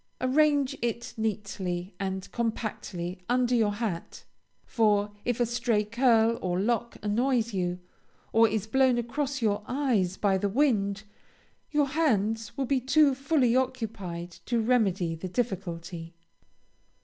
Arrange 0.19 0.75
it 0.81 1.13
neatly 1.15 1.93
and 1.99 2.31
compactly 2.31 3.19
under 3.29 3.53
your 3.53 3.73
hat, 3.75 4.23
for 4.65 5.11
if 5.25 5.39
a 5.39 5.45
stray 5.45 5.83
curl 5.83 6.39
or 6.41 6.59
lock 6.59 6.97
annoys 7.03 7.53
you, 7.53 7.77
or 8.33 8.47
is 8.49 8.65
blown 8.65 8.97
across 8.97 9.43
your 9.43 9.61
eyes 9.67 10.17
by 10.17 10.39
the 10.39 10.49
wind, 10.49 11.03
your 11.69 11.89
hands 11.89 12.57
will 12.57 12.65
be 12.65 12.79
too 12.81 13.13
fully 13.13 13.55
occupied 13.55 14.31
to 14.43 14.59
remedy 14.59 15.13
the 15.13 15.29
difficulty. 15.29 16.15